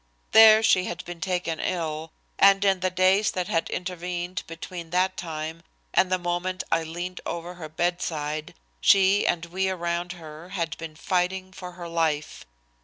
There 0.31 0.63
she 0.63 0.85
had 0.85 1.05
been 1.05 1.21
taken 1.21 1.59
ill, 1.59 2.11
and 2.39 2.65
in 2.65 2.79
the 2.79 2.89
days 2.89 3.29
that 3.33 3.47
had 3.47 3.69
intervened 3.69 4.41
between 4.47 4.89
that 4.89 5.15
time 5.15 5.61
and 5.93 6.11
the 6.11 6.17
moment 6.17 6.63
I 6.71 6.81
leaned 6.81 7.21
over 7.23 7.53
her 7.53 7.69
bedside 7.69 8.55
she 8.79 9.27
and 9.27 9.45
we 9.45 9.69
around 9.69 10.13
her 10.13 10.49
had 10.49 10.75
been 10.79 10.95
fighting 10.95 11.51
for 11.51 11.73
her 11.73 11.87
life. 11.87 12.47